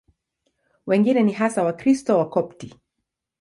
Wengine 0.87 1.23
ni 1.23 1.31
hasa 1.31 1.63
Wakristo 1.63 2.17
Wakopti. 2.17 2.73